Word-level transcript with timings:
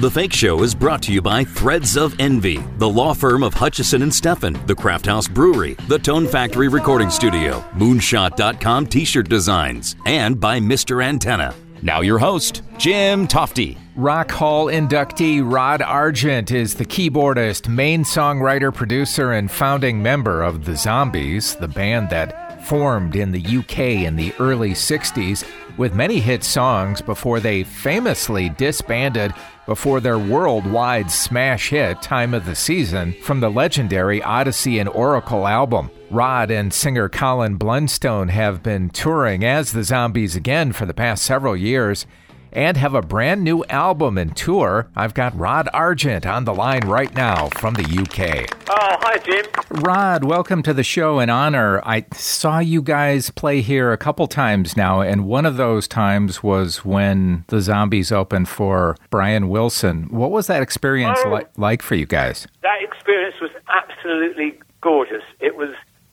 The 0.00 0.10
Fake 0.10 0.32
Show 0.32 0.64
is 0.64 0.74
brought 0.74 1.02
to 1.02 1.12
you 1.12 1.22
by 1.22 1.44
Threads 1.44 1.96
of 1.96 2.18
Envy, 2.18 2.58
the 2.78 2.88
law 2.88 3.14
firm 3.14 3.44
of 3.44 3.54
Hutchison 3.54 4.02
and 4.02 4.10
Steffen, 4.10 4.66
the 4.66 4.74
Craft 4.74 5.06
House 5.06 5.28
Brewery, 5.28 5.74
the 5.86 6.00
Tone 6.00 6.26
Factory 6.26 6.66
Recording 6.66 7.10
Studio, 7.10 7.64
Moonshot.com 7.76 8.88
T-shirt 8.88 9.28
designs, 9.28 9.94
and 10.04 10.40
by 10.40 10.58
Mr. 10.58 11.02
Antenna. 11.02 11.54
Now 11.80 12.00
your 12.00 12.18
host, 12.18 12.62
Jim 12.76 13.28
Tofte. 13.28 13.83
Rock 13.96 14.32
Hall 14.32 14.66
inductee 14.66 15.40
Rod 15.40 15.80
Argent 15.80 16.50
is 16.50 16.74
the 16.74 16.84
keyboardist, 16.84 17.68
main 17.68 18.02
songwriter, 18.02 18.74
producer, 18.74 19.30
and 19.30 19.48
founding 19.48 20.02
member 20.02 20.42
of 20.42 20.64
The 20.64 20.74
Zombies, 20.74 21.54
the 21.54 21.68
band 21.68 22.10
that 22.10 22.66
formed 22.66 23.14
in 23.14 23.30
the 23.30 23.58
UK 23.58 23.78
in 23.78 24.16
the 24.16 24.32
early 24.40 24.70
60s 24.70 25.48
with 25.76 25.94
many 25.94 26.18
hit 26.18 26.42
songs 26.42 27.02
before 27.02 27.38
they 27.38 27.62
famously 27.62 28.48
disbanded 28.48 29.32
before 29.64 30.00
their 30.00 30.18
worldwide 30.18 31.08
smash 31.08 31.70
hit 31.70 32.02
Time 32.02 32.34
of 32.34 32.46
the 32.46 32.56
Season 32.56 33.12
from 33.22 33.38
the 33.38 33.48
legendary 33.48 34.20
Odessey 34.22 34.80
and 34.80 34.88
Oracle 34.88 35.46
album. 35.46 35.88
Rod 36.10 36.50
and 36.50 36.74
singer 36.74 37.08
Colin 37.08 37.58
Blunstone 37.58 38.30
have 38.30 38.60
been 38.60 38.90
touring 38.90 39.44
as 39.44 39.70
the 39.70 39.84
Zombies 39.84 40.34
again 40.34 40.72
for 40.72 40.84
the 40.84 40.94
past 40.94 41.22
several 41.22 41.56
years 41.56 42.06
and 42.54 42.76
have 42.76 42.94
a 42.94 43.02
brand 43.02 43.42
new 43.42 43.64
album 43.64 44.16
and 44.18 44.36
tour. 44.36 44.88
I've 44.96 45.14
got 45.14 45.36
Rod 45.38 45.68
Argent 45.72 46.26
on 46.26 46.44
the 46.44 46.54
line 46.54 46.86
right 46.86 47.14
now 47.14 47.48
from 47.58 47.74
the 47.74 47.82
UK. 47.84 48.48
Oh, 48.70 48.96
hi, 49.00 49.18
Jim. 49.18 49.44
Rod, 49.82 50.24
welcome 50.24 50.62
to 50.62 50.72
the 50.72 50.82
show 50.84 51.18
in 51.20 51.30
honor. 51.30 51.80
I 51.84 52.06
saw 52.12 52.58
you 52.60 52.80
guys 52.82 53.30
play 53.30 53.60
here 53.60 53.92
a 53.92 53.98
couple 53.98 54.26
times 54.26 54.76
now, 54.76 55.00
and 55.00 55.26
one 55.26 55.46
of 55.46 55.56
those 55.56 55.88
times 55.88 56.42
was 56.42 56.84
when 56.84 57.44
the 57.48 57.60
Zombies 57.60 58.12
opened 58.12 58.48
for 58.48 58.96
Brian 59.10 59.48
Wilson. 59.48 60.04
What 60.10 60.30
was 60.30 60.46
that 60.46 60.62
experience 60.62 61.18
Oh. 61.24 61.34
li- 61.34 61.44
like 61.56 61.82
for 61.82 61.94
you 61.94 62.06
guys? 62.06 62.46
That 62.62 62.82
experience 62.82 63.36
was 63.40 63.50
absolutely 63.68 64.58
gorgeous. 64.80 65.22
It 65.40 65.56
was. 65.56 65.70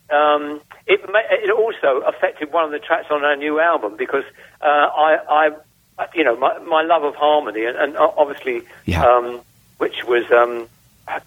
Um, 0.10 0.60
it 0.88 1.00
it 1.08 1.50
also 1.52 2.02
affected 2.06 2.52
one 2.52 2.66
of 2.66 2.72
the 2.72 2.80
tracks 2.80 3.06
on 3.10 3.24
our 3.24 3.38
new 3.38 3.62
album 3.62 3.96
because 3.98 4.26
uh, 4.62 4.66
I, 4.66 5.18
I, 5.30 5.50
you 6.16 6.24
know, 6.24 6.36
my, 6.38 6.58
my 6.60 6.82
love 6.84 7.04
of 7.04 7.16
harmony 7.16 7.66
and, 7.66 7.78
and 7.78 7.98
obviously, 7.98 8.62
Yeah. 8.86 9.04
um, 9.06 9.42
which 9.78 10.04
was 10.06 10.24
um, 10.32 10.68
uh, 11.08 11.20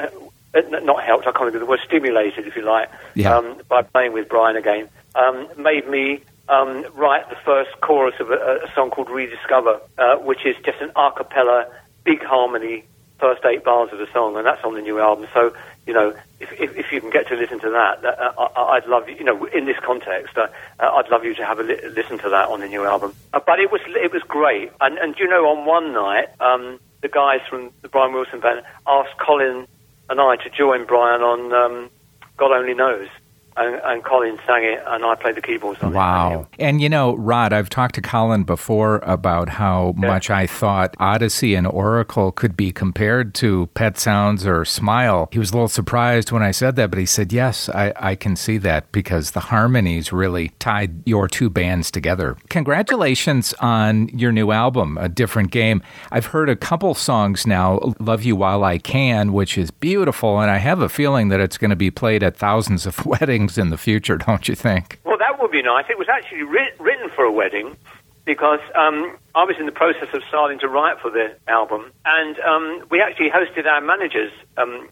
not 0.83 1.03
helped. 1.03 1.27
I 1.27 1.33
can't 1.33 1.55
of 1.55 1.61
the 1.61 1.66
word 1.66 1.81
stimulated, 1.84 2.47
if 2.47 2.56
you 2.56 2.62
like, 2.62 2.91
Yeah. 3.14 3.36
um, 3.36 3.61
by 3.69 3.83
playing 3.83 4.12
with 4.12 4.28
Brian 4.28 4.56
again. 4.56 4.89
Um, 5.14 5.48
made 5.56 5.89
me 5.89 6.20
um, 6.48 6.84
write 6.94 7.28
the 7.31 7.36
first 7.36 7.70
chorus 7.81 8.14
of 8.20 8.31
a, 8.31 8.61
a 8.64 8.72
song 8.75 8.91
called 8.91 9.11
Rediscover, 9.11 9.81
uh, 9.98 10.16
which 10.16 10.44
is 10.44 10.56
just 10.64 10.81
an 10.81 10.91
a 10.97 11.11
cappella, 11.12 11.66
big 12.05 12.22
harmony, 12.22 12.84
first 13.18 13.44
eight 13.44 13.64
bars 13.64 13.92
of 13.92 13.98
the 13.98 14.08
song, 14.12 14.36
and 14.36 14.46
that's 14.46 14.64
on 14.64 14.74
the 14.74 14.80
new 14.82 14.98
album. 15.00 15.26
So, 15.32 15.54
you 15.86 15.92
know, 15.92 16.14
if, 16.40 16.52
if, 16.52 16.76
if 16.76 16.92
you 16.92 17.00
can 17.00 17.10
get 17.10 17.28
to 17.28 17.36
listen 17.36 17.60
to 17.60 17.70
that, 17.70 18.04
uh, 18.04 18.48
I, 18.56 18.76
I'd 18.76 18.86
love 18.86 19.08
you, 19.08 19.16
you 19.16 19.24
know, 19.24 19.44
in 19.46 19.66
this 19.66 19.78
context, 19.84 20.36
uh, 20.36 20.48
uh, 20.80 20.90
I'd 20.90 21.08
love 21.10 21.24
you 21.24 21.34
to 21.34 21.44
have 21.44 21.60
a 21.60 21.62
li- 21.62 21.80
listen 21.94 22.18
to 22.18 22.28
that 22.30 22.48
on 22.48 22.60
the 22.60 22.68
new 22.68 22.84
album. 22.84 23.14
Uh, 23.32 23.40
but 23.44 23.60
it 23.60 23.70
was 23.70 23.80
it 23.86 24.12
was 24.12 24.22
great, 24.22 24.72
and 24.80 24.98
and 24.98 25.14
you 25.18 25.28
know, 25.28 25.46
on 25.46 25.66
one 25.66 25.92
night, 25.92 26.28
um, 26.40 26.80
the 27.02 27.08
guys 27.08 27.40
from 27.48 27.70
the 27.82 27.88
Brian 27.88 28.12
Wilson 28.12 28.40
band 28.40 28.62
asked 28.86 29.18
Colin 29.18 29.66
and 30.08 30.20
I 30.20 30.36
to 30.36 30.50
join 30.50 30.84
Brian 30.86 31.22
on 31.22 31.52
um, 31.52 31.90
God 32.36 32.52
Only 32.52 32.74
Knows. 32.74 33.08
And, 33.56 33.80
and 33.84 34.05
Colin 34.05 34.38
sang 34.47 34.64
it, 34.64 34.83
and 34.86 35.05
I 35.05 35.14
played 35.14 35.36
the 35.36 35.41
keyboards 35.41 35.80
on 35.83 35.92
it. 35.92 35.97
Wow. 35.97 36.47
And 36.58 36.80
you 36.80 36.88
know, 36.88 37.14
Rod, 37.14 37.52
I've 37.52 37.70
talked 37.70 37.94
to 37.94 38.02
Colin 38.02 38.42
before 38.42 38.97
about 39.05 39.48
how 39.48 39.94
much 39.97 40.28
I 40.28 40.47
thought 40.47 40.97
Odessey 40.98 41.56
and 41.56 41.66
Oracle 41.66 42.32
could 42.32 42.56
be 42.56 42.72
compared 42.72 43.34
to 43.34 43.69
Pet 43.75 43.97
Sounds 43.97 44.44
or 44.47 44.64
Smile. 44.64 45.28
He 45.30 45.38
was 45.38 45.50
a 45.50 45.55
little 45.55 45.69
surprised 45.69 46.32
when 46.32 46.42
I 46.42 46.50
said 46.50 46.75
that, 46.77 46.91
but 46.91 46.98
he 46.98 47.06
said, 47.06 47.32
Yes, 47.32 47.69
I, 47.69 47.92
I 47.97 48.16
can 48.16 48.34
see 48.34 48.58
that 48.58 48.91
because 48.91 49.32
the 49.32 49.41
harmonies 49.41 50.12
really 50.12 50.48
tied 50.59 51.06
your 51.06 51.28
two 51.28 51.48
bands 51.48 51.91
together. 51.91 52.36
Congratulations 52.48 53.54
on 53.60 54.09
your 54.09 54.32
new 54.32 54.50
album, 54.50 54.98
A 54.98 55.09
Different 55.09 55.50
Game. 55.50 55.82
I've 56.10 56.26
heard 56.26 56.48
a 56.48 56.56
couple 56.56 56.94
songs 56.94 57.47
now, 57.47 57.94
Love 58.00 58.25
You 58.25 58.34
While 58.34 58.65
I 58.65 58.78
Can, 58.78 59.32
which 59.32 59.56
is 59.56 59.71
beautiful, 59.71 60.41
and 60.41 60.50
I 60.50 60.56
have 60.56 60.81
a 60.81 60.88
feeling 60.88 61.28
that 61.28 61.41
it's 61.41 61.59
going 61.59 61.71
to 61.71 61.76
be 61.76 61.91
played 61.91 62.22
at 62.22 62.36
thousands 62.36 62.86
of 62.86 63.04
weddings 63.15 63.44
in 63.59 63.71
the 63.71 63.77
future, 63.78 64.16
don't 64.27 64.49
you 64.49 64.55
think? 64.55 64.99
Well, 65.05 65.19
that 65.19 65.41
would 65.41 65.50
be 65.50 65.62
nice. 65.62 65.84
It 65.88 65.99
was 65.99 66.09
actually 66.09 66.43
writ- 66.43 66.78
written 66.81 67.09
for 67.10 67.25
a 67.25 67.32
wedding 67.32 67.77
because 68.25 68.60
um, 68.75 69.16
I 69.34 69.44
was 69.44 69.56
in 69.59 69.66
the 69.66 69.72
process 69.72 70.09
of 70.15 70.22
starting 70.28 70.59
to 70.60 70.69
write 70.69 70.99
for 71.00 71.10
the 71.10 71.37
album, 71.49 71.93
and 72.06 72.38
um, 72.41 72.87
we 72.91 73.00
actually 73.00 73.28
hosted 73.31 73.66
our 73.66 73.81
manager's 73.83 74.33
um, 74.56 74.88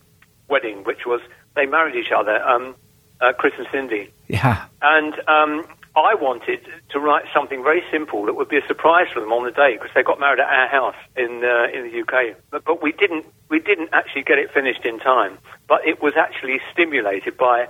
wedding, 0.48 0.84
which 0.84 1.06
was 1.06 1.20
they 1.56 1.64
married 1.66 1.94
each 1.96 2.12
other, 2.12 2.42
um, 2.46 2.74
uh, 3.20 3.32
Chris 3.32 3.54
and 3.56 3.66
Cindy, 3.72 4.10
Yeah. 4.28 4.64
and 4.82 5.14
um, 5.28 5.64
I 5.96 6.14
wanted 6.14 6.60
to 6.90 6.98
write 6.98 7.24
something 7.34 7.62
very 7.62 7.82
simple 7.90 8.24
that 8.26 8.34
would 8.34 8.48
be 8.48 8.56
a 8.58 8.66
surprise 8.66 9.06
for 9.12 9.20
them 9.20 9.32
on 9.32 9.44
the 9.44 9.50
day 9.50 9.74
because 9.78 9.90
they 9.94 10.02
got 10.02 10.18
married 10.20 10.40
at 10.40 10.48
our 10.48 10.68
house 10.68 10.94
in 11.16 11.42
uh, 11.44 11.66
in 11.72 11.90
the 11.90 12.00
UK. 12.02 12.36
But, 12.50 12.64
but 12.64 12.82
we 12.82 12.92
didn't 12.92 13.26
we 13.50 13.60
didn't 13.60 13.90
actually 13.92 14.22
get 14.24 14.38
it 14.38 14.50
finished 14.52 14.84
in 14.84 14.98
time. 14.98 15.38
But 15.68 15.86
it 15.86 16.02
was 16.02 16.14
actually 16.16 16.60
stimulated 16.72 17.36
by 17.36 17.68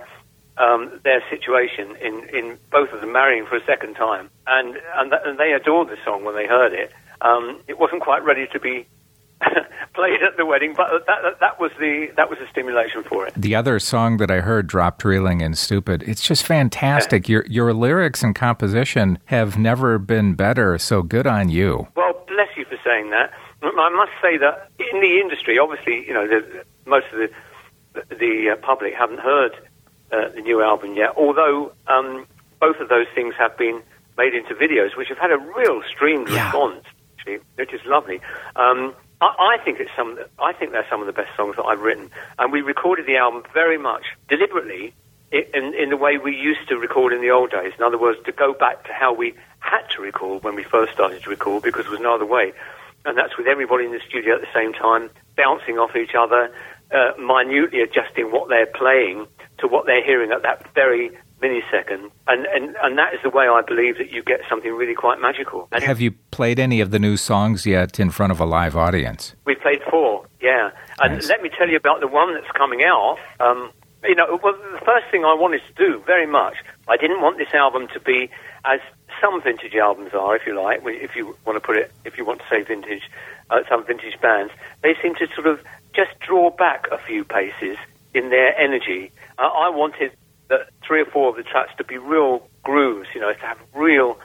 um, 0.57 0.99
their 1.03 1.23
situation 1.29 1.95
in, 2.01 2.29
in 2.29 2.57
both 2.71 2.89
of 2.91 3.01
them 3.01 3.11
marrying 3.11 3.45
for 3.45 3.55
a 3.55 3.65
second 3.65 3.95
time, 3.95 4.29
and 4.47 4.77
and, 4.95 5.11
th- 5.11 5.21
and 5.25 5.39
they 5.39 5.51
adored 5.53 5.89
the 5.89 5.97
song 6.05 6.23
when 6.23 6.35
they 6.35 6.45
heard 6.45 6.73
it. 6.73 6.91
Um, 7.21 7.61
it 7.67 7.79
wasn't 7.79 8.01
quite 8.01 8.23
ready 8.23 8.47
to 8.51 8.59
be 8.59 8.85
played 9.93 10.21
at 10.21 10.37
the 10.37 10.45
wedding, 10.45 10.73
but 10.75 11.05
that, 11.07 11.21
that 11.23 11.39
that 11.39 11.59
was 11.59 11.71
the 11.79 12.11
that 12.15 12.29
was 12.29 12.39
the 12.39 12.47
stimulation 12.51 13.03
for 13.03 13.25
it. 13.25 13.33
The 13.35 13.55
other 13.55 13.79
song 13.79 14.17
that 14.17 14.29
I 14.29 14.41
heard, 14.41 14.67
Dropped 14.67 15.03
Reeling 15.03 15.41
and 15.41 15.57
Stupid, 15.57 16.03
it's 16.03 16.21
just 16.21 16.43
fantastic. 16.43 17.27
Your 17.27 17.45
your 17.47 17.73
lyrics 17.73 18.23
and 18.23 18.35
composition 18.35 19.19
have 19.25 19.57
never 19.57 19.97
been 19.97 20.35
better, 20.35 20.77
so 20.77 21.01
good 21.01 21.27
on 21.27 21.49
you. 21.49 21.87
Well, 21.95 22.13
bless 22.27 22.49
you 22.57 22.65
for 22.65 22.77
saying 22.83 23.09
that. 23.09 23.31
I 23.63 23.89
must 23.89 24.11
say 24.21 24.37
that 24.37 24.69
in 24.77 24.99
the 24.99 25.19
industry, 25.19 25.57
obviously, 25.57 26.05
you 26.05 26.13
know, 26.13 26.27
the, 26.27 26.65
most 26.85 27.07
of 27.13 27.19
the 27.19 28.15
the 28.15 28.53
uh, 28.53 28.55
public 28.57 28.93
haven't 28.93 29.19
heard 29.19 29.51
uh, 30.13 30.29
the 30.35 30.41
new 30.41 30.61
album 30.61 30.95
yet. 30.95 31.09
Although 31.17 31.73
um, 31.87 32.25
both 32.59 32.77
of 32.79 32.87
those 32.89 33.07
things 33.15 33.33
have 33.37 33.57
been 33.57 33.81
made 34.17 34.33
into 34.35 34.53
videos, 34.53 34.95
which 34.95 35.09
have 35.09 35.17
had 35.17 35.31
a 35.31 35.37
real 35.37 35.81
streamed 35.89 36.29
Yeah. 36.29 36.43
response, 36.45 36.85
actually, 37.17 37.39
which 37.55 37.73
is 37.73 37.81
lovely. 37.85 38.21
Um, 38.55 38.93
I, 39.21 39.57
I 39.59 39.63
think 39.63 39.79
it's 39.79 39.91
some. 39.97 40.19
I 40.39 40.53
think 40.53 40.71
they're 40.71 40.85
some 40.89 41.01
of 41.01 41.07
the 41.07 41.13
best 41.13 41.35
songs 41.35 41.55
that 41.57 41.63
I've 41.63 41.81
written, 41.81 42.11
and 42.39 42.51
we 42.51 42.61
recorded 42.61 43.05
the 43.07 43.17
album 43.17 43.43
very 43.53 43.77
much 43.79 44.03
deliberately 44.29 44.93
in, 45.31 45.73
in 45.73 45.89
the 45.89 45.97
way 45.97 46.17
we 46.19 46.35
used 46.35 46.67
to 46.69 46.77
record 46.77 47.11
in 47.11 47.21
the 47.21 47.31
old 47.31 47.49
days. 47.49 47.73
In 47.77 47.83
other 47.83 47.97
words, 47.97 48.19
to 48.25 48.31
go 48.31 48.53
back 48.53 48.85
to 48.85 48.93
how 48.93 49.13
we 49.13 49.33
had 49.59 49.81
to 49.95 50.01
record 50.01 50.43
when 50.43 50.53
we 50.55 50.63
first 50.63 50.93
started 50.93 51.23
to 51.23 51.29
record 51.29 51.63
because 51.63 51.83
there 51.85 51.91
was 51.91 52.01
no 52.01 52.13
other 52.13 52.25
way. 52.25 52.53
And 53.05 53.17
that's 53.17 53.35
with 53.37 53.47
everybody 53.47 53.85
in 53.85 53.91
the 53.91 53.99
studio 54.07 54.35
at 54.35 54.41
the 54.41 54.53
same 54.53 54.71
time, 54.73 55.09
bouncing 55.35 55.77
off 55.79 55.95
each 55.95 56.13
other, 56.17 56.53
uh, 56.91 57.11
minutely 57.19 57.81
adjusting 57.81 58.31
what 58.31 58.49
they're 58.49 58.65
playing 58.67 59.27
to 59.59 59.67
what 59.67 59.85
they're 59.85 60.03
hearing 60.03 60.31
at 60.31 60.41
that 60.43 60.73
very 60.73 61.11
millisecond. 61.41 62.09
And, 62.27 62.45
and, 62.45 62.75
and 62.81 62.97
that 62.97 63.13
is 63.13 63.19
the 63.23 63.29
way 63.29 63.47
I 63.47 63.61
believe 63.61 63.97
that 63.97 64.11
you 64.11 64.23
get 64.23 64.41
something 64.49 64.71
really 64.73 64.95
quite 64.95 65.19
magical. 65.19 65.67
And 65.71 65.83
Have 65.83 65.99
you 65.99 66.11
played 66.31 66.59
any 66.59 66.79
of 66.79 66.91
the 66.91 66.99
new 66.99 67.17
songs 67.17 67.65
yet 67.65 67.99
in 67.99 68.09
front 68.09 68.31
of 68.31 68.39
a 68.39 68.45
live 68.45 68.75
audience? 68.75 69.35
We 69.45 69.55
played 69.55 69.81
four, 69.89 70.25
yeah. 70.41 70.71
And 71.01 71.15
Nice. 71.15 71.29
let 71.29 71.41
me 71.41 71.49
tell 71.49 71.69
you 71.69 71.77
about 71.77 71.99
the 71.99 72.07
one 72.07 72.33
that's 72.33 72.51
coming 72.51 72.83
out. 72.83 73.17
Um, 73.39 73.71
you 74.03 74.15
know, 74.15 74.39
well, 74.41 74.53
the 74.53 74.81
first 74.85 75.07
thing 75.11 75.23
I 75.25 75.33
wanted 75.33 75.61
to 75.67 75.73
do 75.73 76.01
very 76.05 76.27
much, 76.27 76.55
I 76.87 76.97
didn't 76.97 77.21
want 77.21 77.37
this 77.37 77.53
album 77.53 77.87
to 77.93 77.99
be 77.99 78.29
as 78.65 78.79
some 79.21 79.41
vintage 79.41 79.75
albums 79.75 80.11
are, 80.13 80.35
if 80.35 80.45
you 80.45 80.61
like, 80.61 80.81
if 80.85 81.15
you 81.15 81.35
want 81.45 81.55
to 81.55 81.61
put 81.61 81.77
it, 81.77 81.91
if 82.03 82.17
you 82.17 82.25
want 82.25 82.39
to 82.39 82.45
say 82.49 82.63
vintage, 82.63 83.03
uh, 83.49 83.59
some 83.69 83.85
vintage 83.85 84.19
bands, 84.21 84.51
they 84.81 84.95
seem 85.01 85.15
to 85.15 85.27
sort 85.35 85.47
of 85.47 85.61
just 85.93 86.17
draw 86.19 86.49
back 86.49 86.87
a 86.91 86.97
few 86.97 87.23
paces 87.23 87.77
in 88.13 88.29
their 88.29 88.57
energy. 88.59 89.11
Uh, 89.37 89.43
I 89.43 89.69
wanted 89.69 90.11
the 90.47 90.65
three 90.85 91.01
or 91.01 91.05
four 91.05 91.29
of 91.29 91.35
the 91.35 91.43
tracks 91.43 91.71
to 91.77 91.83
be 91.83 91.97
real 91.97 92.47
grooves, 92.63 93.07
you 93.13 93.21
know, 93.21 93.33
to 93.33 93.39
have 93.39 93.57
real 93.73 94.19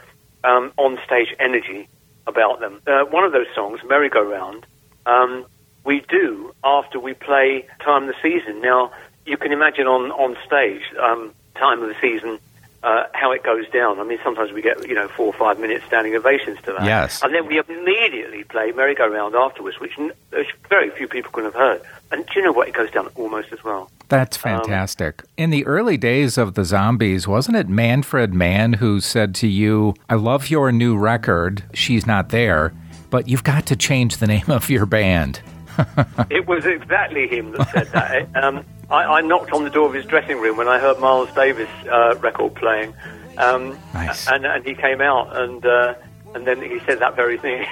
um, 0.44 0.72
on-stage 0.76 1.34
energy 1.38 1.88
about 2.26 2.60
them. 2.60 2.80
Uh, 2.86 3.04
one 3.04 3.24
of 3.24 3.32
those 3.32 3.46
songs, 3.54 3.80
Merry 3.88 4.08
Go 4.08 4.22
Round, 4.22 4.66
um, 5.06 5.46
we 5.84 6.04
do 6.08 6.52
after 6.62 7.00
we 7.00 7.14
play 7.14 7.66
Time 7.80 8.08
of 8.08 8.14
the 8.14 8.14
Season. 8.22 8.60
Now, 8.60 8.92
you 9.24 9.36
can 9.36 9.52
imagine 9.52 9.86
on, 9.86 10.10
on 10.10 10.36
stage, 10.46 10.82
um, 11.00 11.32
Time 11.54 11.82
of 11.82 11.88
the 11.88 11.96
Season, 12.00 12.38
uh, 12.82 13.04
how 13.12 13.32
it 13.32 13.42
goes 13.42 13.68
down. 13.70 13.98
I 13.98 14.04
mean, 14.04 14.18
sometimes 14.22 14.52
we 14.52 14.62
get, 14.62 14.86
you 14.88 14.94
know, 14.94 15.08
four 15.08 15.26
or 15.26 15.32
five 15.32 15.58
minutes 15.58 15.84
standing 15.86 16.14
ovations 16.14 16.58
to 16.62 16.72
that. 16.74 16.84
Yes. 16.84 17.22
And 17.22 17.34
then 17.34 17.46
we 17.46 17.58
immediately 17.58 18.44
play 18.44 18.72
Merry 18.72 18.94
Go 18.94 19.08
Round 19.08 19.34
afterwards, 19.34 19.80
which 19.80 19.98
n- 19.98 20.12
which 20.30 20.48
very 20.68 20.90
few 20.90 21.08
people 21.08 21.30
can 21.32 21.44
have 21.44 21.54
heard. 21.54 21.82
And 22.10 22.24
do 22.26 22.32
you 22.36 22.42
know 22.42 22.52
what? 22.52 22.68
It 22.68 22.74
goes 22.74 22.90
down 22.90 23.08
almost 23.16 23.52
as 23.52 23.62
well. 23.64 23.90
That's 24.08 24.36
fantastic. 24.36 25.22
In 25.36 25.50
the 25.50 25.66
early 25.66 25.98
days 25.98 26.38
of 26.38 26.54
the 26.54 26.64
zombies, 26.64 27.28
wasn't 27.28 27.56
it 27.56 27.68
Manfred 27.68 28.32
Mann 28.32 28.74
who 28.74 29.00
said 29.00 29.34
to 29.36 29.46
you, 29.46 29.94
I 30.08 30.14
love 30.14 30.48
your 30.48 30.72
new 30.72 30.96
record. 30.96 31.64
She's 31.74 32.06
not 32.06 32.30
there, 32.30 32.72
but 33.10 33.28
you've 33.28 33.44
got 33.44 33.66
to 33.66 33.76
change 33.76 34.16
the 34.16 34.26
name 34.26 34.48
of 34.48 34.70
your 34.70 34.86
band. 34.86 35.42
it 36.30 36.46
was 36.46 36.64
exactly 36.64 37.28
him 37.28 37.52
that 37.52 37.70
said 37.70 37.86
that. 37.92 38.28
Um, 38.42 38.64
I, 38.90 39.04
I, 39.04 39.20
knocked 39.20 39.52
on 39.52 39.64
the 39.64 39.70
door 39.70 39.86
of 39.86 39.94
his 39.94 40.04
dressing 40.06 40.40
room 40.40 40.56
when 40.56 40.68
I 40.68 40.78
heard 40.78 40.98
Miles 40.98 41.32
Davis 41.34 41.68
uh, 41.90 42.16
record 42.16 42.54
playing, 42.54 42.94
um, 43.36 43.78
nice. 43.92 44.26
and, 44.28 44.46
and 44.46 44.64
he 44.64 44.74
came 44.74 45.00
out 45.00 45.36
and 45.36 45.64
uh, 45.64 45.94
and 46.34 46.46
then 46.46 46.62
he 46.62 46.78
said 46.86 46.98
that 47.00 47.16
very 47.16 47.38
thing. 47.38 47.66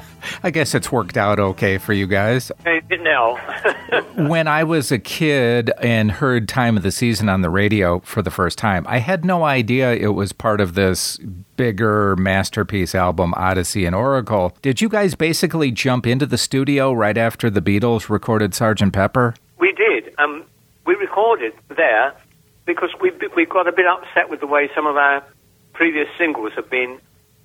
I 0.42 0.50
guess 0.50 0.74
it's 0.74 0.92
worked 0.92 1.16
out 1.16 1.40
okay 1.40 1.78
for 1.78 1.92
you 1.92 2.06
guys. 2.06 2.52
No. 2.90 3.38
when 4.16 4.46
I 4.46 4.64
was 4.64 4.92
a 4.92 4.98
kid 4.98 5.70
and 5.80 6.10
heard 6.10 6.48
Time 6.48 6.76
of 6.76 6.82
the 6.82 6.92
Season 6.92 7.28
on 7.28 7.40
the 7.40 7.50
radio 7.50 8.00
for 8.00 8.22
the 8.22 8.30
first 8.30 8.58
time, 8.58 8.84
I 8.88 8.98
had 8.98 9.24
no 9.24 9.44
idea 9.44 9.92
it 9.94 10.14
was 10.14 10.32
part 10.32 10.60
of 10.60 10.74
this 10.74 11.18
bigger 11.56 12.16
masterpiece 12.16 12.94
album, 12.94 13.32
Odessey 13.36 13.86
and 13.86 13.94
Oracle. 13.94 14.56
Did 14.62 14.80
you 14.80 14.88
guys 14.88 15.14
basically 15.14 15.70
jump 15.70 16.06
into 16.06 16.26
the 16.26 16.38
studio 16.38 16.92
right 16.92 17.16
after 17.16 17.50
the 17.50 17.62
Beatles 17.62 18.08
recorded 18.08 18.52
Sgt. 18.52 18.92
Pepper? 18.92 19.34
We 19.58 19.72
did. 19.72 20.14
Um, 20.18 20.44
we 20.86 20.94
recorded 20.94 21.52
there 21.68 22.14
because 22.64 22.90
we 23.00 23.12
we 23.34 23.46
got 23.46 23.66
a 23.66 23.72
bit 23.72 23.86
upset 23.86 24.28
with 24.30 24.40
the 24.40 24.46
way 24.46 24.70
some 24.74 24.86
of 24.86 24.96
our 24.96 25.24
previous 25.72 26.08
singles 26.16 26.52
have 26.54 26.70
been 26.70 27.00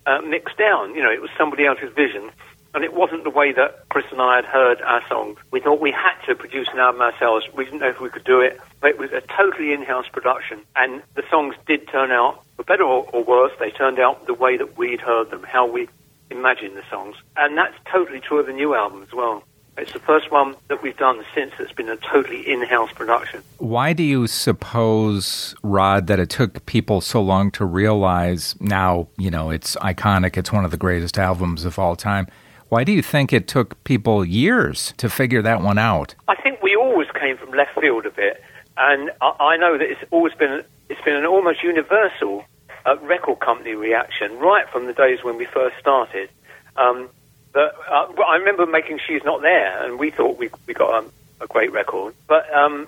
uh, 0.06 0.22
mixed 0.22 0.58
down. 0.58 0.94
You 0.96 1.04
know, 1.04 1.12
it 1.12 1.22
was 1.22 1.30
somebody 1.38 1.66
else's 1.66 1.94
vision 1.96 2.30
and 2.74 2.84
it 2.84 2.94
wasn't 2.94 3.24
the 3.24 3.30
way 3.30 3.52
that 3.52 3.88
Chris 3.90 4.06
and 4.12 4.22
I 4.22 4.38
had 4.38 4.46
heard 4.46 4.82
our 4.82 5.06
songs. 5.08 5.38
We 5.52 5.60
thought 5.60 5.80
we 5.80 5.92
had 5.92 6.16
to 6.28 6.36
produce 6.36 6.68
an 6.74 6.80
album 6.80 7.02
ourselves. 7.02 7.46
We 7.56 7.66
didn't 7.66 7.80
know 7.80 7.90
if 7.90 8.02
we 8.02 8.10
could 8.10 8.24
do 8.24 8.42
it, 8.42 8.60
but 8.82 8.90
it 8.90 8.98
was 8.98 9.12
a 9.12 9.22
totally 9.22 9.74
in-house 9.74 10.08
production, 10.12 10.62
and 10.76 11.02
the 11.16 11.24
songs 11.30 11.56
did 11.68 11.88
turn 11.88 12.12
out, 12.12 12.44
for 12.56 12.64
better 12.64 12.84
or, 12.84 13.08
or 13.14 13.24
worse, 13.24 13.52
they 13.60 13.72
turned 13.72 14.00
out 14.00 14.26
the 14.26 14.34
way 14.34 14.58
that 14.58 14.78
we'd 14.78 15.02
heard 15.02 15.30
them, 15.30 15.44
how 15.44 15.66
we 15.70 15.88
imagined 16.30 16.76
the 16.76 16.84
songs, 16.90 17.16
and 17.38 17.58
that's 17.58 17.76
totally 17.92 18.20
true 18.20 18.40
of 18.40 18.48
the 18.48 18.54
new 18.54 18.74
album 18.74 19.04
as 19.04 19.14
well. 19.14 19.44
It's 19.76 19.92
the 19.92 20.00
first 20.00 20.32
one 20.32 20.56
that 20.68 20.84
we've 20.84 20.98
done 20.98 21.26
since 21.34 21.52
that's 21.58 21.72
been 21.72 21.90
a 21.90 21.98
totally 21.98 22.48
in 22.48 22.62
house 22.62 22.92
production. 22.94 23.42
Why 23.58 23.94
do 23.94 24.04
you 24.04 24.28
suppose, 24.28 25.56
Rod, 25.64 26.06
that 26.08 26.20
it 26.20 26.30
took 26.30 26.64
people 26.68 27.02
so 27.02 27.22
long 27.22 27.50
to 27.52 27.66
realize 27.66 28.56
now, 28.62 29.08
you 29.18 29.32
know, 29.32 29.50
it's 29.50 29.76
iconic, 29.78 30.38
it's 30.38 30.52
one 30.52 30.64
of 30.64 30.70
the 30.70 30.78
greatest 30.78 31.18
albums 31.18 31.66
of 31.66 31.80
all 31.80 31.96
time? 31.96 32.28
Why 32.74 32.84
do 32.84 32.92
you 32.92 33.04
think 33.04 33.32
it 33.32 33.48
took 33.48 33.84
people 33.84 34.26
years 34.26 34.96
to 34.98 35.08
figure 35.08 35.44
that 35.44 35.62
one 35.62 35.78
out? 35.78 36.16
I 36.28 36.34
think 36.34 36.64
we 36.64 36.76
always 36.76 37.08
came 37.12 37.38
from 37.38 37.52
left 37.52 37.80
field 37.80 38.08
a 38.08 38.10
bit, 38.10 38.44
and 38.76 39.12
I, 39.22 39.36
I 39.40 39.58
know 39.58 39.78
that 39.78 39.88
it's 39.88 40.04
always 40.10 40.34
been 40.34 40.64
it's 40.90 41.02
been 41.02 41.14
an 41.14 41.28
almost 41.28 41.62
universal 41.62 42.44
uh, 42.88 42.98
record 43.04 43.42
company 43.42 43.76
reaction 43.76 44.40
right 44.40 44.68
from 44.70 44.88
the 44.88 44.94
days 44.94 45.24
when 45.24 45.38
we 45.38 45.46
first 45.46 45.78
started. 45.80 46.32
Um, 46.76 47.10
but 47.52 47.76
uh, 47.92 48.08
I 48.28 48.38
remember 48.38 48.66
making 48.66 49.02
"She's 49.06 49.24
Not 49.24 49.44
There," 49.44 49.86
and 49.86 50.00
we 50.00 50.10
thought 50.10 50.40
we 50.40 50.50
we 50.66 50.74
got 50.74 50.96
um, 50.96 51.12
a 51.42 51.46
great 51.46 51.72
record. 51.72 52.16
But 52.26 52.52
um, 52.52 52.88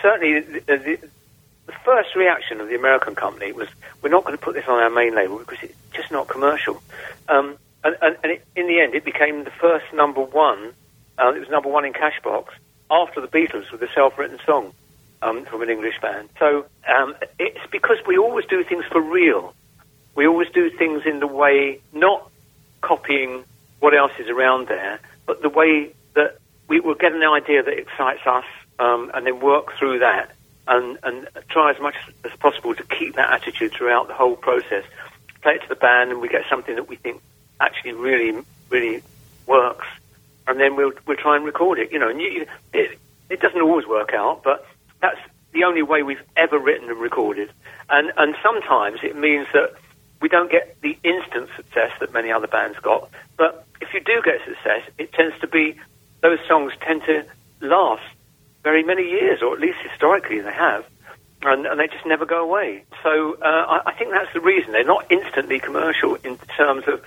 certainly, 0.00 0.42
the, 0.42 0.60
the, 0.60 0.98
the, 1.66 1.72
first 1.84 2.14
reaction 2.14 2.60
of 2.60 2.68
the 2.68 2.76
American 2.76 3.16
company 3.16 3.50
was, 3.50 3.66
"We're 4.00 4.10
not 4.10 4.22
going 4.24 4.38
to 4.38 4.44
put 4.44 4.54
this 4.54 4.68
on 4.68 4.80
our 4.80 4.90
main 4.90 5.12
label 5.12 5.38
because 5.38 5.58
it's 5.60 5.74
just 5.92 6.12
not 6.12 6.28
commercial." 6.28 6.80
Um, 7.28 7.58
and, 7.84 7.96
and, 8.02 8.16
and 8.22 8.32
it, 8.32 8.44
in 8.56 8.66
the 8.66 8.80
end, 8.80 8.94
it 8.94 9.04
became 9.04 9.44
the 9.44 9.52
first 9.60 9.86
number 9.94 10.22
one. 10.22 10.72
Uh, 11.18 11.32
it 11.34 11.40
was 11.40 11.48
number 11.48 11.68
one 11.68 11.84
in 11.84 11.92
Cashbox 11.92 12.46
after 12.90 13.20
the 13.20 13.28
Beatles 13.28 13.70
with 13.70 13.82
a 13.82 13.88
self-written 13.94 14.38
song 14.44 14.72
um, 15.22 15.44
from 15.44 15.62
an 15.62 15.70
English 15.70 16.00
band. 16.00 16.28
So 16.38 16.66
um, 16.88 17.14
it's 17.38 17.66
because 17.70 17.98
we 18.06 18.18
always 18.18 18.46
do 18.46 18.64
things 18.64 18.84
for 18.90 19.00
real. 19.00 19.54
We 20.14 20.26
always 20.26 20.48
do 20.50 20.70
things 20.70 21.02
in 21.06 21.20
the 21.20 21.26
way 21.26 21.80
not 21.92 22.30
copying 22.80 23.44
what 23.80 23.94
else 23.94 24.12
is 24.18 24.28
around 24.28 24.68
there, 24.68 25.00
but 25.26 25.42
the 25.42 25.48
way 25.48 25.92
that 26.14 26.38
we 26.68 26.80
will 26.80 26.94
get 26.94 27.12
an 27.12 27.22
idea 27.22 27.62
that 27.62 27.78
excites 27.78 28.26
us, 28.26 28.44
um, 28.78 29.10
and 29.14 29.26
then 29.26 29.40
work 29.40 29.76
through 29.78 30.00
that, 30.00 30.30
and, 30.66 30.98
and 31.02 31.28
try 31.48 31.70
as 31.70 31.80
much 31.80 31.94
as 32.24 32.32
possible 32.38 32.74
to 32.74 32.82
keep 32.84 33.16
that 33.16 33.30
attitude 33.30 33.72
throughout 33.72 34.08
the 34.08 34.14
whole 34.14 34.36
process. 34.36 34.84
Play 35.42 35.54
it 35.54 35.62
to 35.62 35.68
the 35.68 35.74
band, 35.76 36.10
and 36.10 36.20
we 36.20 36.28
get 36.28 36.42
something 36.48 36.74
that 36.74 36.88
we 36.88 36.96
think 36.96 37.20
actually 37.60 37.92
really, 37.92 38.42
really 38.70 39.02
works, 39.46 39.86
and 40.46 40.60
then 40.60 40.76
we'll 40.76 40.92
we'll 41.06 41.16
try 41.16 41.36
and 41.36 41.44
record 41.44 41.78
it. 41.78 41.92
You 41.92 41.98
know, 41.98 42.08
and 42.08 42.20
you, 42.20 42.46
it 42.72 42.98
it 43.30 43.40
doesn't 43.40 43.60
always 43.60 43.86
work 43.86 44.12
out, 44.12 44.42
but 44.42 44.66
that's 45.00 45.20
the 45.52 45.64
only 45.64 45.82
way 45.82 46.02
we've 46.02 46.22
ever 46.36 46.58
written 46.58 46.90
and 46.90 47.00
recorded. 47.00 47.50
And 47.88 48.12
and 48.16 48.34
sometimes 48.42 49.00
it 49.02 49.16
means 49.16 49.46
that 49.52 49.74
we 50.20 50.28
don't 50.28 50.50
get 50.50 50.76
the 50.80 50.96
instant 51.02 51.50
success 51.56 51.90
that 52.00 52.12
many 52.12 52.32
other 52.32 52.46
bands 52.46 52.78
got. 52.80 53.10
But 53.36 53.66
if 53.80 53.92
you 53.92 54.00
do 54.00 54.22
get 54.24 54.40
success, 54.44 54.82
it 54.98 55.12
tends 55.12 55.38
to 55.40 55.46
be 55.46 55.76
those 56.22 56.38
songs 56.48 56.72
tend 56.80 57.02
to 57.04 57.26
last 57.60 58.02
very 58.62 58.82
many 58.82 59.02
years, 59.02 59.42
or 59.42 59.52
at 59.54 59.60
least 59.60 59.78
historically 59.88 60.40
they 60.40 60.52
have. 60.52 60.86
And, 61.42 61.66
and 61.66 61.78
they 61.78 61.88
just 61.88 62.06
never 62.06 62.24
go 62.24 62.42
away. 62.42 62.84
So 63.02 63.34
uh, 63.34 63.44
I, 63.44 63.90
I 63.90 63.92
think 63.92 64.12
that's 64.12 64.32
the 64.32 64.40
reason. 64.40 64.72
They're 64.72 64.82
not 64.82 65.04
instantly 65.12 65.60
commercial 65.60 66.14
in 66.24 66.38
terms 66.56 66.84
of 66.88 67.04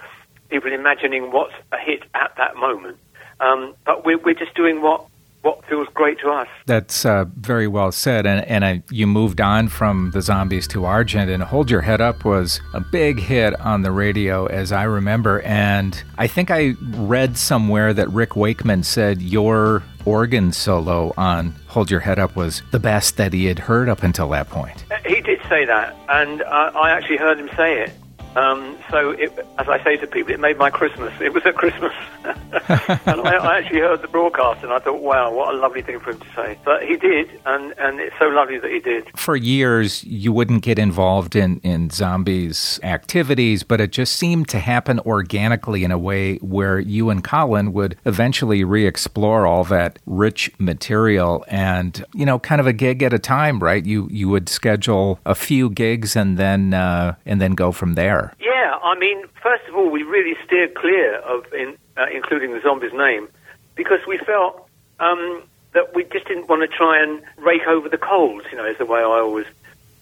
people 0.50 0.72
imagining 0.72 1.32
what's 1.32 1.54
a 1.72 1.78
hit 1.78 2.04
at 2.14 2.34
that 2.38 2.56
moment. 2.56 2.98
Um, 3.40 3.76
but 3.86 4.06
we're, 4.06 4.18
we're 4.18 4.34
just 4.34 4.56
doing 4.56 4.82
what 4.82 5.06
what 5.48 5.64
feels 5.66 5.88
great 5.94 6.20
to 6.20 6.30
us. 6.30 6.48
That's 6.66 7.06
uh, 7.06 7.26
very 7.38 7.68
well 7.68 7.92
said. 7.94 8.26
And, 8.26 8.46
and 8.48 8.64
uh, 8.64 8.84
you 8.90 9.08
moved 9.08 9.40
on 9.40 9.70
from 9.70 10.12
the 10.12 10.22
zombies 10.22 10.68
to 10.70 10.84
Argent, 10.84 11.30
and 11.30 11.42
Hold 11.42 11.72
Your 11.72 11.82
Head 11.82 12.02
Up 12.02 12.26
was 12.26 12.60
a 12.74 12.82
big 12.82 13.20
hit 13.20 13.58
on 13.62 13.82
the 13.82 13.92
radio, 13.92 14.48
as 14.48 14.74
I 14.74 14.84
remember. 14.84 15.42
And 15.44 16.04
I 16.18 16.28
think 16.28 16.52
I 16.52 16.74
read 16.96 17.38
somewhere 17.38 17.94
that 17.94 18.10
Rick 18.10 18.36
Wakeman 18.36 18.84
said 18.84 19.22
your 19.22 19.84
organ 20.04 20.52
solo 20.52 21.14
on 21.18 21.54
Hold 21.68 21.92
Your 21.92 22.02
Head 22.02 22.20
Up 22.20 22.36
was 22.36 22.62
the 22.72 22.80
best 22.80 23.16
that 23.16 23.32
he 23.32 23.46
had 23.46 23.60
heard 23.60 23.88
up 23.88 24.04
until 24.04 24.30
that 24.30 24.50
point. 24.50 24.84
He 25.06 25.22
did 25.22 25.40
say 25.48 25.66
that, 25.66 25.96
and 26.10 26.42
uh, 26.42 26.72
I 26.76 26.90
actually 26.90 27.18
heard 27.18 27.40
him 27.40 27.50
say 27.56 27.84
it. 27.84 27.92
Um, 28.38 28.78
so, 28.92 29.12
it, 29.12 29.36
as 29.57 29.68
I 29.68 29.84
say 29.84 29.98
to 29.98 30.06
people, 30.06 30.31
it 30.31 30.39
made 30.39 30.57
my 30.57 30.69
Christmas. 30.69 31.12
It 31.19 31.34
was 31.34 31.44
at 31.44 31.56
Christmas. 31.56 31.92
and 32.69 33.22
I, 33.22 33.38
I, 33.38 33.57
actually 33.57 33.80
heard 33.80 34.04
the 34.04 34.07
broadcast 34.07 34.63
and 34.63 34.72
I 34.72 34.78
thought, 34.78 35.01
wow, 35.01 35.34
what 35.34 35.56
a 35.56 35.57
lovely 35.57 35.81
thing 35.81 36.00
for 36.00 36.12
him 36.12 36.19
to 36.19 36.28
say. 36.36 36.60
But 36.63 36.84
he 36.84 36.98
did, 36.98 37.30
and, 37.45 37.74
and 37.80 38.00
it's 38.00 38.16
so 38.19 38.25
lovely 38.28 38.60
that 38.60 38.69
he 38.69 38.80
did. 38.80 39.10
For 39.18 39.36
years, 39.36 40.04
you 40.04 40.31
wouldn't 40.31 40.62
get 40.62 40.78
involved 40.78 41.36
in, 41.36 41.60
in 41.62 41.89
zombies' 41.89 42.80
activities, 42.84 43.63
but 43.63 43.81
it 43.81 43.92
just 43.92 44.16
seemed 44.16 44.50
to 44.50 44.60
happen 44.60 45.00
organically 45.00 45.84
in 45.84 45.92
a 45.92 45.98
way 45.98 46.38
where 46.38 46.80
you 46.80 47.10
and 47.10 47.24
Colin 47.24 47.74
would 47.74 47.98
eventually 48.06 48.63
re 48.63 48.86
explore 48.86 49.48
all 49.48 49.63
that 49.63 49.98
rich 50.06 50.51
material 50.60 51.44
and, 51.48 52.06
you 52.13 52.25
know, 52.25 52.38
kind 52.38 52.62
of 52.62 52.67
a 52.67 52.74
gig 52.74 53.01
at 53.01 53.13
a 53.13 53.20
time, 53.20 53.60
right? 53.60 53.84
You, 53.84 54.08
you 54.12 54.29
would 54.29 54.48
schedule 54.48 55.20
a 55.25 55.34
few 55.34 55.72
gigs 55.72 56.15
and 56.15 56.38
then, 56.38 56.75
uh, 56.75 57.15
and 57.25 57.41
then 57.41 57.53
go 57.53 57.72
from 57.72 57.96
there. 57.96 58.26
Yeah, 58.39 58.77
I 58.81 58.98
mean, 58.98 59.25
first 59.41 59.63
of 59.67 59.75
all, 59.75 59.89
we 59.89 60.03
really 60.03 60.36
steered 60.46 60.75
clear 60.75 61.15
of 61.15 61.51
in, 61.53 61.77
uh, 61.96 62.07
including 62.13 62.53
the 62.53 62.62
zombie's 62.62 62.93
name 62.93 63.27
because 63.75 64.00
we 64.07 64.17
felt 64.17 64.67
um, 65.00 65.43
that 65.74 65.93
we 65.96 66.03
just 66.05 66.27
didn't 66.27 66.50
want 66.50 66.62
to 66.62 66.67
try 66.67 67.01
and 67.01 67.22
rake 67.38 67.67
over 67.67 67.89
the 67.89 67.98
coals, 67.98 68.43
you 68.51 68.57
know, 68.57 68.65
is 68.65 68.77
the 68.77 68.86
way 68.86 69.00
I 69.00 69.03
always 69.03 69.46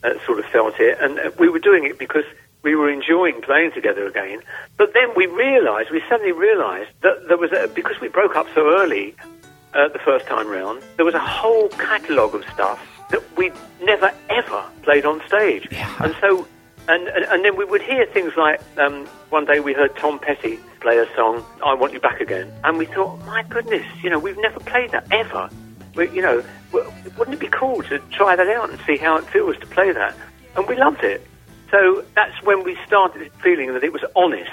uh, 0.03 0.13
sort 0.25 0.39
of 0.39 0.46
felt 0.46 0.79
it. 0.79 0.98
And 1.00 1.20
uh, 1.20 1.32
we 1.38 1.50
were 1.50 1.60
doing 1.60 1.86
it 1.86 1.98
because 2.00 2.25
we 2.62 2.75
were 2.75 2.89
enjoying 2.89 3.41
playing 3.41 3.72
together 3.74 4.08
again. 4.08 4.41
But 4.77 4.94
then 4.94 5.13
we 5.15 5.27
realized, 5.27 5.91
we 5.91 6.01
suddenly 6.10 6.32
realized 6.32 6.89
that 7.01 7.27
there 7.27 7.38
was, 7.38 7.51
a, 7.51 7.67
because 7.67 8.00
we 8.00 8.08
broke 8.08 8.36
up 8.36 8.48
so 8.55 8.79
early 8.79 9.15
uh, 9.74 9.89
the 9.89 10.00
first 10.00 10.25
time 10.25 10.48
round, 10.48 10.82
there 10.96 11.05
was 11.05 11.13
a 11.13 11.20
whole 11.20 11.70
catalogue 11.70 12.34
of 12.34 12.44
stuff 12.53 12.79
that 13.12 13.22
we'd 13.38 13.53
never 13.84 14.12
ever 14.29 14.63
played 14.82 15.05
on 15.05 15.22
stage. 15.27 15.67
Yeah. 15.72 15.94
And 16.00 16.15
so 16.20 16.48
and, 16.88 17.08
and, 17.08 17.25
and 17.25 17.44
then 17.44 17.56
we 17.56 17.65
would 17.65 17.82
hear 17.82 18.06
things 18.06 18.34
like 18.38 18.62
um, 18.77 19.06
one 19.30 19.46
day 19.46 19.60
we 19.60 19.74
heard 19.74 19.96
Tom 19.96 20.20
Petty 20.20 20.60
play 20.82 20.98
a 21.00 21.08
song, 21.15 21.44
"I 21.63 21.74
Want 21.74 21.94
You 21.94 22.00
Back 22.00 22.22
Again," 22.22 22.51
and 22.63 22.77
we 22.77 22.86
thought, 22.86 23.20
my 23.25 23.44
goodness, 23.44 23.86
you 24.04 24.10
know, 24.10 24.20
we've 24.20 24.38
never 24.38 24.60
played 24.60 24.92
that 24.92 25.08
ever. 25.12 25.50
We, 25.96 26.10
you 26.12 26.22
know, 26.22 26.44
wouldn't 26.72 27.34
it 27.34 27.39
be 27.39 27.48
cool 27.48 27.82
to 27.84 28.00
try 28.12 28.36
that 28.36 28.48
out 28.48 28.70
and 28.70 28.80
see 28.86 28.98
how 28.98 29.18
it 29.18 29.25
feels 29.25 29.58
to 29.58 29.65
play 29.68 29.92
that? 29.92 30.15
And 30.56 30.68
we 30.68 30.75
loved 30.75 31.04
it. 31.04 31.25
So 31.72 32.06
that's 32.15 32.42
when 32.44 32.63
we 32.63 32.77
started 32.86 33.32
feeling 33.42 33.74
that 33.74 33.84
it 33.84 33.92
was 33.92 34.04
honest 34.15 34.51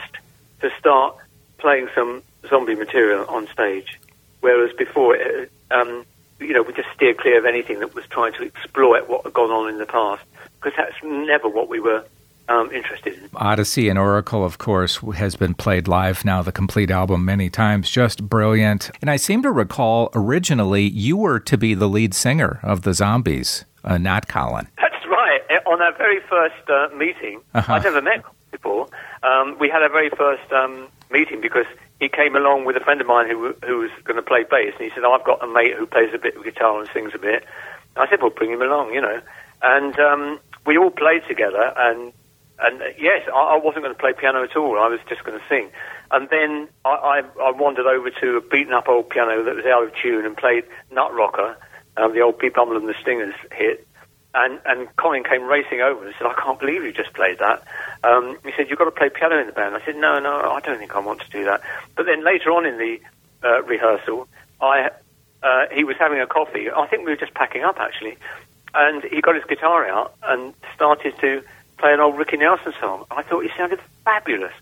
to 0.60 0.70
start 0.78 1.16
playing 1.58 1.88
some 1.94 2.22
zombie 2.48 2.74
material 2.74 3.24
on 3.28 3.46
stage, 3.48 4.00
whereas 4.40 4.74
before, 4.76 5.16
um, 5.70 6.04
you 6.40 6.52
know, 6.52 6.62
we 6.62 6.72
just 6.72 6.88
steered 6.94 7.18
clear 7.18 7.38
of 7.38 7.44
anything 7.44 7.80
that 7.80 7.94
was 7.94 8.04
trying 8.06 8.32
to 8.34 8.42
exploit 8.42 9.08
what 9.08 9.24
had 9.24 9.32
gone 9.32 9.50
on 9.50 9.68
in 9.68 9.78
the 9.78 9.86
past, 9.86 10.22
because 10.56 10.72
that's 10.76 10.96
never 11.02 11.48
what 11.48 11.68
we 11.68 11.78
were 11.78 12.04
um, 12.48 12.70
interested 12.72 13.14
in. 13.14 13.28
Odessey 13.30 13.88
and 13.88 13.98
Oracle, 13.98 14.44
of 14.44 14.58
course, 14.58 14.96
has 15.14 15.36
been 15.36 15.54
played 15.54 15.88
live 15.88 16.24
now, 16.24 16.42
the 16.42 16.52
complete 16.52 16.90
album, 16.90 17.24
many 17.24 17.48
times. 17.48 17.90
Just 17.90 18.28
brilliant. 18.28 18.90
And 19.00 19.10
I 19.10 19.16
seem 19.16 19.42
to 19.42 19.50
recall 19.50 20.10
originally 20.14 20.82
you 20.82 21.16
were 21.16 21.40
to 21.40 21.56
be 21.56 21.74
the 21.74 21.88
lead 21.88 22.14
singer 22.14 22.60
of 22.62 22.82
the 22.82 22.94
Zombies, 22.94 23.64
uh, 23.84 23.98
not 23.98 24.28
Colin. 24.28 24.68
That's 24.76 25.06
right. 25.06 25.40
On 25.66 25.80
our 25.80 25.96
very 25.96 26.20
first 26.28 26.68
uh, 26.68 26.88
meeting, 26.96 27.40
uh-huh. 27.54 27.74
I 27.74 27.78
never 27.78 28.02
met 28.02 28.24
before. 28.50 28.88
Um, 29.22 29.56
we 29.58 29.68
had 29.68 29.82
our 29.82 29.90
very 29.90 30.10
first 30.10 30.52
um, 30.52 30.88
meeting 31.10 31.40
because 31.40 31.66
he 32.00 32.08
came 32.08 32.34
along 32.34 32.64
with 32.64 32.76
a 32.76 32.80
friend 32.80 33.00
of 33.00 33.06
mine 33.06 33.28
who 33.28 33.54
who 33.64 33.78
was 33.78 33.90
going 34.04 34.16
to 34.16 34.22
play 34.22 34.44
bass, 34.44 34.74
and 34.78 34.84
he 34.84 34.90
said, 34.90 35.04
oh, 35.04 35.12
"I've 35.12 35.24
got 35.24 35.42
a 35.42 35.46
mate 35.46 35.74
who 35.76 35.86
plays 35.86 36.10
a 36.12 36.18
bit 36.18 36.36
of 36.36 36.44
guitar 36.44 36.80
and 36.80 36.88
sings 36.92 37.12
a 37.14 37.18
bit." 37.18 37.44
I 37.96 38.08
said, 38.08 38.20
"Well, 38.20 38.30
bring 38.30 38.50
him 38.50 38.60
along," 38.60 38.92
you 38.92 39.00
know, 39.00 39.20
and 39.62 39.98
um, 40.00 40.40
we 40.66 40.76
all 40.76 40.90
played 40.90 41.22
together. 41.28 41.72
And 41.76 42.12
and 42.58 42.80
uh, 42.80 42.86
yes, 42.98 43.28
I, 43.32 43.54
I 43.54 43.56
wasn't 43.56 43.84
going 43.84 43.94
to 43.94 44.00
play 44.00 44.12
piano 44.12 44.42
at 44.42 44.56
all. 44.56 44.78
I 44.78 44.88
was 44.88 45.00
just 45.08 45.24
going 45.24 45.38
to 45.38 45.44
sing. 45.48 45.70
And 46.10 46.28
then 46.28 46.68
I, 46.84 46.90
I, 46.90 47.22
I 47.40 47.50
wandered 47.52 47.86
over 47.86 48.10
to 48.10 48.36
a 48.36 48.40
beaten 48.40 48.72
up 48.72 48.88
old 48.88 49.10
piano 49.10 49.42
that 49.44 49.56
was 49.56 49.64
out 49.64 49.84
of 49.84 49.94
tune 49.96 50.24
and 50.26 50.36
played 50.36 50.64
Nut 50.90 51.12
Rocker, 51.12 51.56
um, 51.96 52.12
the 52.12 52.20
old 52.20 52.38
B. 52.38 52.48
Bumble 52.48 52.76
and 52.76 52.88
the 52.88 52.94
Stingers 53.00 53.34
hit. 53.50 53.86
And, 54.34 54.60
and 54.64 54.94
Colin 54.96 55.24
came 55.24 55.42
racing 55.44 55.80
over 55.80 56.06
and 56.06 56.14
said, 56.16 56.26
I 56.26 56.34
can't 56.34 56.58
believe 56.58 56.82
you 56.82 56.92
just 56.92 57.12
played 57.12 57.38
that. 57.38 57.62
Um, 58.02 58.38
he 58.44 58.52
said, 58.56 58.70
You've 58.70 58.78
got 58.78 58.86
to 58.86 58.90
play 58.90 59.10
piano 59.10 59.38
in 59.38 59.46
the 59.46 59.52
band. 59.52 59.74
I 59.74 59.84
said, 59.84 59.96
No, 59.96 60.18
no, 60.20 60.40
I 60.40 60.60
don't 60.60 60.78
think 60.78 60.94
I 60.96 61.00
want 61.00 61.20
to 61.20 61.30
do 61.30 61.44
that. 61.44 61.60
But 61.96 62.06
then 62.06 62.24
later 62.24 62.50
on 62.50 62.64
in 62.64 62.78
the 62.78 63.00
uh, 63.44 63.62
rehearsal, 63.64 64.28
I, 64.60 64.90
uh, 65.42 65.66
he 65.72 65.84
was 65.84 65.96
having 65.98 66.20
a 66.20 66.26
coffee. 66.26 66.70
I 66.70 66.86
think 66.86 67.04
we 67.04 67.10
were 67.10 67.16
just 67.16 67.34
packing 67.34 67.62
up, 67.62 67.76
actually. 67.78 68.16
And 68.74 69.04
he 69.04 69.20
got 69.20 69.34
his 69.34 69.44
guitar 69.44 69.86
out 69.86 70.14
and 70.22 70.54
started 70.74 71.14
to 71.20 71.42
play 71.82 71.92
an 71.92 72.00
old 72.00 72.16
Ricky 72.16 72.36
Nelson 72.36 72.72
song. 72.80 73.04
I 73.10 73.24
thought 73.24 73.42
he 73.42 73.50
sounded 73.58 73.80
fabulous. 74.04 74.52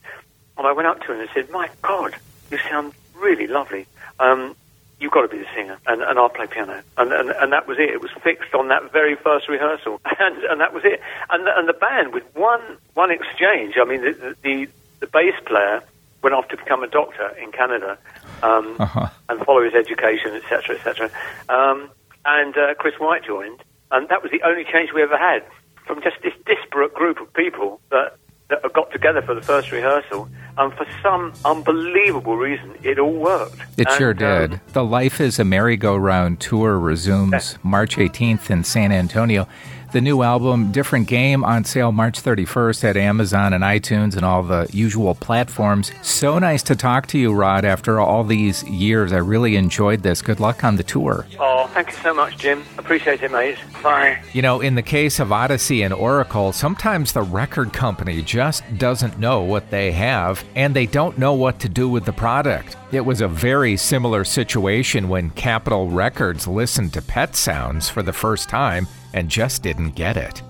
And 0.56 0.66
I 0.66 0.72
went 0.72 0.88
up 0.88 1.02
to 1.02 1.12
him 1.12 1.20
and 1.20 1.28
said, 1.34 1.50
My 1.50 1.68
God, 1.82 2.16
you 2.50 2.56
sound 2.56 2.94
really 3.14 3.46
lovely. 3.46 3.86
Um, 4.18 4.56
you've 4.98 5.12
got 5.12 5.22
to 5.22 5.28
be 5.28 5.38
the 5.38 5.46
singer, 5.54 5.78
and, 5.86 6.00
and 6.00 6.18
I'll 6.18 6.30
play 6.30 6.46
piano. 6.46 6.82
And, 6.96 7.12
and, 7.12 7.30
and 7.30 7.52
that 7.52 7.68
was 7.68 7.78
it. 7.78 7.90
It 7.90 8.00
was 8.00 8.10
fixed 8.22 8.54
on 8.54 8.68
that 8.68 8.90
very 8.90 9.16
first 9.16 9.48
rehearsal, 9.48 10.00
and, 10.18 10.36
and 10.44 10.60
that 10.62 10.72
was 10.72 10.82
it. 10.86 11.00
And, 11.28 11.46
and 11.46 11.68
the 11.68 11.74
band, 11.74 12.14
with 12.14 12.24
one, 12.34 12.62
one 12.94 13.10
exchange, 13.10 13.74
I 13.78 13.84
mean, 13.84 14.00
the, 14.00 14.36
the, 14.42 14.66
the 15.00 15.06
bass 15.06 15.34
player 15.44 15.82
went 16.22 16.34
off 16.34 16.48
to 16.48 16.56
become 16.56 16.82
a 16.82 16.88
doctor 16.88 17.28
in 17.36 17.52
Canada 17.52 17.98
um, 18.42 18.76
uh-huh. 18.78 19.08
and 19.28 19.44
follow 19.44 19.62
his 19.62 19.74
education, 19.74 20.32
etc., 20.32 20.76
etc. 20.76 21.10
Um, 21.50 21.90
and 22.24 22.56
uh, 22.56 22.74
Chris 22.78 22.94
White 22.98 23.24
joined, 23.24 23.62
and 23.90 24.08
that 24.08 24.22
was 24.22 24.30
the 24.30 24.42
only 24.42 24.64
change 24.64 24.92
we 24.94 25.02
ever 25.02 25.18
had 25.18 25.44
from 25.90 26.00
just 26.04 26.22
this 26.22 26.34
disparate 26.46 26.94
group 26.94 27.20
of 27.20 27.32
people 27.34 27.80
that, 27.90 28.14
that 28.48 28.62
got 28.72 28.92
together 28.92 29.22
for 29.26 29.34
the 29.34 29.40
first 29.40 29.72
rehearsal 29.72 30.28
and 30.58 30.72
for 30.74 30.86
some 31.02 31.32
unbelievable 31.44 32.36
reason, 32.36 32.76
it 32.82 32.98
all 32.98 33.12
worked. 33.12 33.60
It 33.76 33.86
and, 33.88 33.96
sure 33.96 34.14
did. 34.14 34.54
Um, 34.54 34.60
the 34.72 34.84
Life 34.84 35.20
is 35.20 35.38
a 35.38 35.44
Merry-Go-Round 35.44 36.40
tour 36.40 36.78
resumes 36.78 37.58
March 37.62 37.96
18th 37.96 38.50
in 38.50 38.64
San 38.64 38.92
Antonio. 38.92 39.46
The 39.92 40.00
new 40.00 40.22
album, 40.22 40.70
Different 40.70 41.08
Game, 41.08 41.42
on 41.42 41.64
sale 41.64 41.90
March 41.90 42.22
31st 42.22 42.84
at 42.84 42.96
Amazon 42.96 43.52
and 43.52 43.64
iTunes 43.64 44.14
and 44.14 44.24
all 44.24 44.44
the 44.44 44.68
usual 44.72 45.16
platforms. 45.16 45.90
So 46.00 46.38
nice 46.38 46.62
to 46.64 46.76
talk 46.76 47.08
to 47.08 47.18
you, 47.18 47.32
Rod, 47.32 47.64
after 47.64 47.98
all 47.98 48.22
these 48.22 48.62
years. 48.68 49.12
I 49.12 49.16
really 49.16 49.56
enjoyed 49.56 50.04
this. 50.04 50.22
Good 50.22 50.38
luck 50.38 50.62
on 50.62 50.76
the 50.76 50.84
tour. 50.84 51.26
Oh, 51.40 51.68
thank 51.74 51.90
you 51.90 51.96
so 51.96 52.14
much, 52.14 52.38
Jim. 52.38 52.62
Appreciate 52.78 53.20
it, 53.20 53.32
mate. 53.32 53.58
Bye. 53.82 54.22
You 54.32 54.42
know, 54.42 54.60
in 54.60 54.76
the 54.76 54.82
case 54.82 55.18
of 55.18 55.30
Odessey 55.30 55.84
and 55.84 55.92
Oracle, 55.92 56.52
sometimes 56.52 57.12
the 57.12 57.22
record 57.22 57.72
company 57.72 58.22
just 58.22 58.62
doesn't 58.78 59.18
know 59.18 59.40
what 59.40 59.70
they 59.70 59.90
have 59.90 60.39
and 60.54 60.74
they 60.74 60.86
don't 60.86 61.18
know 61.18 61.34
what 61.34 61.60
to 61.60 61.68
do 61.68 61.88
with 61.88 62.04
the 62.04 62.12
product. 62.12 62.76
It 62.92 63.00
was 63.00 63.20
a 63.20 63.28
very 63.28 63.76
similar 63.76 64.24
situation 64.24 65.08
when 65.08 65.30
Capitol 65.30 65.88
Records 65.88 66.46
listened 66.46 66.92
to 66.94 67.02
Pet 67.02 67.36
Sounds 67.36 67.88
for 67.88 68.02
the 68.02 68.12
first 68.12 68.48
time 68.48 68.86
and 69.12 69.28
just 69.28 69.62
didn't 69.62 69.90
get 69.90 70.16
it. 70.16 70.42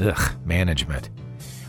Ugh, 0.00 0.32
management. 0.44 1.10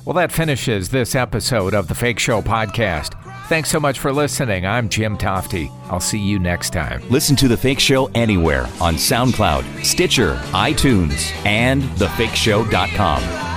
Well, 0.06 0.16
that 0.16 0.32
finishes 0.32 0.90
this 0.90 1.14
episode 1.16 1.74
of 1.74 1.88
the 1.88 1.96
Fake 1.96 2.20
Show 2.20 2.42
podcast. 2.42 3.18
Thanks 3.48 3.70
so 3.70 3.80
much 3.80 4.00
for 4.00 4.14
listening. 4.14 4.66
I'm 4.66 4.88
Jim 4.88 5.18
Tofte. 5.18 5.70
I'll 5.92 6.00
see 6.00 6.20
you 6.20 6.40
next 6.40 6.72
time. 6.72 7.02
Listen 7.10 7.36
to 7.36 7.48
The 7.48 7.58
Fake 7.58 7.80
Show 7.82 8.10
anywhere 8.16 8.64
on 8.80 8.96
SoundCloud, 8.96 9.84
Stitcher, 9.84 10.36
iTunes, 10.54 11.34
and 11.46 11.84
thefakeshow.com. 11.84 13.51